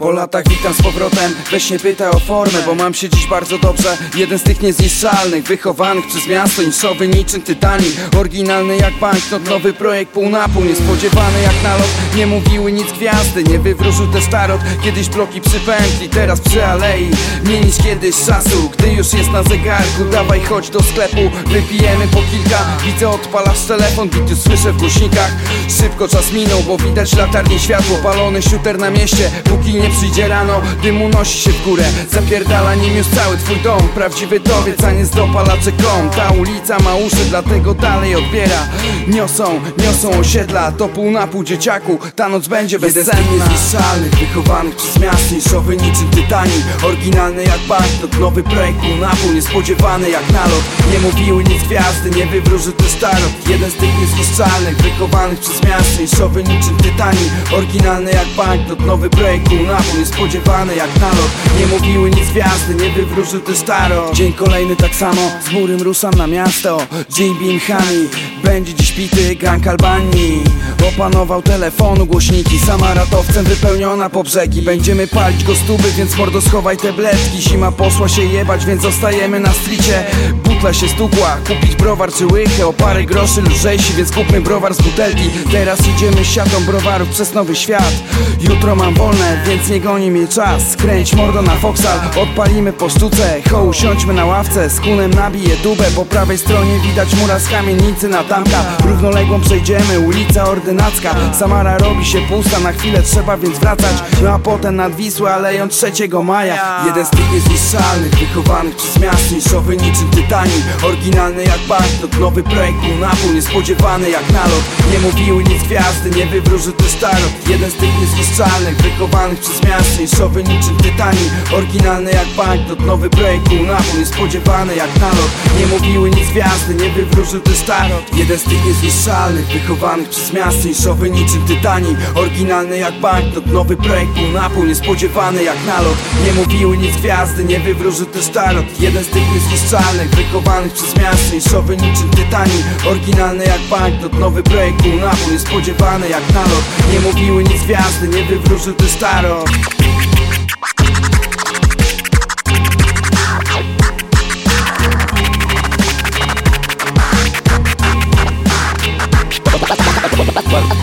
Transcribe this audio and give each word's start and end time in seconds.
Po 0.00 0.10
latach 0.10 0.48
witam 0.48 0.74
z 0.74 0.82
powrotem, 0.82 1.34
weź 1.50 1.70
nie 1.70 1.78
pytaj 1.78 2.10
o 2.10 2.18
formę 2.18 2.58
Bo 2.66 2.74
mam 2.74 2.94
się 2.94 3.08
dziś 3.08 3.26
bardzo 3.26 3.58
dobrze. 3.58 3.98
Jeden 4.16 4.38
z 4.38 4.42
tych 4.42 4.62
niezniszczalnych 4.62 5.44
Wychowanych 5.44 6.06
przez 6.06 6.26
miasto, 6.26 6.62
niszowy 6.62 7.08
niczym 7.08 7.42
tytani 7.42 7.84
Oryginalny 8.18 8.76
jak 8.76 8.94
banknot, 8.98 9.44
nowy 9.48 9.72
projekt 9.72 10.12
pół 10.12 10.30
na 10.30 10.48
pół. 10.48 10.64
Niespodziewany 10.64 11.42
jak 11.42 11.62
nalot, 11.62 11.88
nie 12.16 12.26
mówiły 12.26 12.72
nic 12.72 12.92
gwiazdy 12.92 13.42
Nie 13.42 13.58
wywróżył 13.58 14.12
też 14.12 14.26
tarot, 14.26 14.60
kiedyś 14.84 15.08
bloki 15.08 15.40
przy 15.40 15.60
pętli 15.60 16.08
Teraz 16.08 16.40
przy 16.40 16.66
alei, 16.66 17.10
mniej 17.44 17.64
niż 17.64 17.76
kiedyś 17.76 18.16
czasu 18.26 18.70
Gdy 18.78 18.92
już 18.92 19.12
jest 19.12 19.30
na 19.30 19.42
zegarku, 19.42 20.04
dawaj 20.12 20.40
chodź 20.40 20.70
do 20.70 20.82
sklepu 20.82 21.30
Wypijemy 21.46 22.08
po 22.08 22.22
kilka, 22.30 22.58
widzę 22.84 23.08
odpalasz 23.08 23.60
telefon 23.68 24.08
Bity 24.08 24.36
słyszę 24.36 24.72
w 24.72 24.76
głośnikach. 24.76 25.32
Szybko 25.80 26.08
czas 26.08 26.32
minął, 26.32 26.62
bo 26.62 26.78
widać 26.78 27.16
latarnie 27.16 27.58
światło. 27.58 27.98
Palony 28.02 28.42
shooter 28.42 28.78
na 28.78 28.90
mieście, 28.90 29.30
póki 29.44 29.74
nie 29.74 29.89
przyjdzie 29.90 30.28
rano 30.28 30.60
Dym 30.82 31.02
unosi 31.02 31.40
się 31.40 31.50
w 31.50 31.64
górę, 31.64 31.84
zapierdala 32.10 32.74
nim 32.74 32.96
już 32.96 33.06
cały 33.06 33.36
twój 33.36 33.56
dom. 33.56 33.88
Prawdziwy 33.94 34.40
towiec, 34.40 34.84
a 34.84 34.90
nie 34.90 35.04
z 35.04 35.10
dopalaczy 35.10 35.72
kom. 35.72 36.10
Ta 36.10 36.30
ulica 36.30 36.78
ma 36.78 36.94
uszy, 36.94 37.24
dlatego 37.28 37.74
dalej 37.74 38.14
odbiera. 38.14 38.68
Niosą, 39.08 39.60
niosą 39.78 40.10
osiedla, 40.18 40.72
to 40.72 40.88
pół 40.88 41.10
na 41.10 41.26
pół 41.26 41.44
dzieciaku. 41.44 41.98
Ta 42.16 42.28
noc 42.28 42.48
będzie 42.48 42.78
bezsenna. 42.78 43.20
Jeden 43.20 43.48
z 43.48 43.50
niezniszczalnych, 43.50 44.14
wychowanych 44.14 44.76
przez 44.76 44.98
miasto. 44.98 45.34
Niszowy 45.34 45.76
niczym 45.76 46.10
tytani, 46.10 46.62
oryginalny 46.82 47.42
jak 47.44 47.60
banknot. 47.68 48.20
Nowy 48.20 48.42
projekt 48.42 48.80
pół 48.80 48.96
na 48.96 49.10
pół, 49.10 49.32
niespodziewany 49.32 50.10
jak 50.10 50.30
nalot. 50.32 50.64
Nie 50.92 50.98
mówiły 50.98 51.44
nic 51.44 51.62
gwiazdy, 51.62 52.10
nie 52.10 52.26
wywróżył 52.26 52.72
też 52.72 52.94
tarot 52.94 53.48
Jeden 53.48 53.70
z 53.70 53.74
tych 53.74 54.00
niezniszczalnych, 54.00 54.76
wychowanych 54.76 55.38
przez 55.38 55.62
miasto. 55.62 56.02
Niszowy 56.02 56.44
niczym 56.44 56.76
tytani, 56.76 57.30
oryginalny 57.52 58.10
jak 58.10 58.28
banknot. 58.36 58.80
Nowy 58.80 59.10
projekt 59.10 59.48
pół 59.48 59.62
na 59.66 59.79
pół, 59.82 59.98
niespodziewany 59.98 60.76
jak 60.76 61.00
nalot. 61.00 61.30
Nie 61.60 61.66
mówiły 61.66 62.10
nic 62.10 62.28
gwiazdy, 62.30 62.74
nie 62.74 62.90
wywróżył 62.90 63.40
też 63.40 63.62
tarot. 63.62 64.14
Dzień 64.14 64.32
kolejny 64.32 64.76
tak 64.76 64.94
samo, 64.94 65.30
z 65.46 65.52
murym 65.52 65.82
ruszam 65.82 66.14
na 66.14 66.26
miasto. 66.26 66.78
Dzień 67.10 67.38
Bimhami, 67.38 68.08
będzie 68.44 68.74
dziś 68.74 68.92
pity 68.92 69.36
gang 69.36 69.66
Albanii 69.66 70.42
Opanował 70.88 71.42
telefonu 71.42 72.06
głośniki, 72.06 72.58
sama 72.58 72.94
ratowcem 72.94 73.44
wypełniona 73.44 74.10
po 74.10 74.22
brzegi. 74.22 74.62
Będziemy 74.62 75.06
palić 75.06 75.44
go 75.44 75.54
stuby, 75.54 75.92
więc 75.96 76.16
mordo 76.16 76.40
schowaj 76.40 76.76
te 76.76 76.92
bledki 76.92 77.42
Zima 77.42 77.72
poszła 77.72 78.08
się 78.08 78.22
jebać, 78.22 78.66
więc 78.66 78.82
zostajemy 78.82 79.40
na 79.40 79.52
stricie 79.52 80.04
Butla 80.44 80.72
się 80.72 80.88
stukła, 80.88 81.36
kupić 81.48 81.76
browar 81.76 82.12
czy 82.12 82.26
łychę. 82.26 82.66
O 82.66 82.72
parę 82.72 83.04
groszy 83.04 83.42
lżejsi, 83.42 83.92
więc 83.92 84.12
kupmy 84.12 84.40
browar 84.40 84.74
z 84.74 84.82
butelki. 84.82 85.30
Teraz 85.52 85.78
idziemy 85.88 86.24
siatą 86.24 86.64
browarów 86.66 87.08
przez 87.08 87.34
nowy 87.34 87.56
świat. 87.56 87.94
Jutro 88.40 88.76
mam 88.76 88.94
wolne, 88.94 89.44
więc 89.46 89.68
nie 89.70 89.80
goni 89.80 90.10
mnie 90.10 90.28
czas. 90.28 90.70
Skręć 90.70 91.14
mordo 91.14 91.42
na 91.42 91.54
Foxal, 91.54 91.98
odpalimy 92.22 92.72
po 92.72 92.88
sztuce. 92.88 93.40
Ho, 93.50 93.62
usiądźmy 93.62 94.14
na 94.14 94.24
ławce, 94.24 94.70
z 94.70 94.80
kunem 94.80 95.14
nabiję 95.14 95.56
dubę 95.56 95.84
Po 95.96 96.04
prawej 96.04 96.38
stronie 96.38 96.78
widać 96.80 97.14
mura 97.14 97.38
z 97.38 97.48
kamienicy 97.48 98.08
na 98.08 98.24
tamka. 98.24 98.64
Równoległą 98.84 99.40
przejdziemy, 99.40 100.00
ulica 100.00 100.44
Ordynacka. 100.44 101.14
Samara 101.38 101.78
robi 101.78 102.04
się 102.04 102.20
pusta, 102.20 102.60
na 102.60 102.72
chwilę 102.72 103.02
trzeba 103.02 103.36
więc 103.36 103.58
wracać. 103.58 103.94
No 104.22 104.30
a 104.30 104.38
potem 104.38 104.76
nad 104.76 104.96
Wisłę, 104.96 105.34
aleją 105.34 105.68
3 105.68 105.92
maja. 106.24 106.84
Jeden 106.86 107.06
z 107.06 107.10
tych 107.10 107.32
niezniszczalnych, 107.32 108.14
wychowanych 108.14 108.76
przez 108.76 108.98
miasto 108.98 109.34
Niszowy 109.34 109.76
niczym 109.76 110.10
tytani, 110.10 110.62
oryginalny 110.82 111.44
jak 111.44 111.60
banknot 111.68 112.20
Nowy 112.20 112.42
projekt 112.42 112.78
pół 113.22 113.32
niespodziewany 113.32 114.10
jak 114.10 114.30
nalot. 114.32 114.64
Nie 114.92 114.98
mówiły 114.98 115.44
nic 115.44 115.62
gwiazdy, 115.62 116.10
nie 116.10 116.26
wywróżył 116.26 116.72
też 116.72 116.94
tarot. 116.94 117.48
Jeden 117.48 117.70
z 117.70 117.74
tych 117.74 118.00
niezniszczalnych, 118.00 118.76
wychowanych 118.76 119.38
przez 119.38 119.49
miasto 119.68 120.02
Niszowy 120.02 120.42
niczym 120.42 120.76
tytani, 120.76 121.30
oryginalny 121.56 122.10
jak 122.10 122.28
banknot 122.36 122.80
Nowy 122.80 123.10
projekt 123.10 123.48
pół, 123.48 123.58
niespodziewany 123.98 124.76
jak 124.76 125.00
nalot. 125.00 125.30
Nie 125.60 125.66
mówiły 125.66 126.10
nic 126.10 126.28
gwiazdy, 126.28 126.74
nie 126.74 126.90
wywróżył 126.90 127.40
też 127.40 127.60
tarot 127.60 128.16
Jeden 128.16 128.38
z 128.38 128.42
tych 128.42 128.64
niezniszczalnych, 128.64 129.46
wychowanych 129.46 130.08
przez 130.08 130.32
miasto 130.32 130.68
Niszowy 130.68 131.10
niczym 131.10 131.42
tytani, 131.46 131.96
oryginalny 132.14 132.78
jak 132.78 133.00
banknot 133.00 133.46
Nowy 133.46 133.76
projekt 133.76 134.12
pół, 134.54 134.64
niespodziewany 134.64 135.42
jak 135.42 135.66
nalot. 135.66 135.96
Nie 136.26 136.32
mówiły 136.32 136.76
nic 136.76 136.96
gwiazdy, 136.96 137.44
nie 137.44 137.60
wywróżył 137.60 138.06
też 138.06 138.28
tarot 138.28 138.80
Jeden 138.80 139.04
z 139.04 139.08
tych 139.08 139.34
niezniszczalnych, 139.34 140.10
wychowanych 140.10 140.72
przez 140.72 140.96
miasto 140.96 141.34
Niszowy 141.34 141.76
niczym 141.76 142.10
tytani, 142.10 142.64
oryginalny 142.90 143.44
jak 143.44 143.60
banknot 143.60 144.12
Nowy 144.12 144.42
projekt 144.42 144.82
pół, 144.82 145.32
niespodziewany 145.32 146.08
jak 146.08 146.34
nalot. 146.34 146.64
Nie 146.92 147.00
mówiły 147.00 147.44
nic 147.44 147.62
gwiazdy, 147.62 148.08
nie 148.08 148.24
wywróżył 148.24 148.74
też 148.74 148.96
tarot 148.96 149.39
War, 149.40 149.48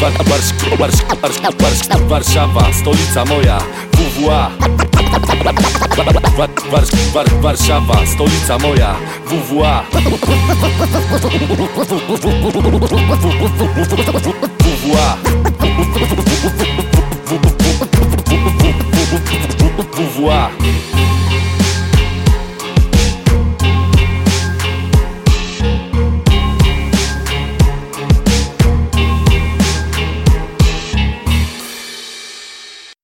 war, 0.00 0.12
war, 0.28 0.40
war, 0.78 0.90
war, 1.58 2.10
Warszawa, 2.10 2.72
stolica 2.72 3.24
moja 3.24 3.58
WWA 3.92 4.50
war, 6.36 6.48
war, 6.70 6.84
war, 7.12 7.26
Warszawa, 7.42 8.06
stolica 8.06 8.58
moja 8.58 8.94
WWA 9.30 9.84
WWA 14.64 15.23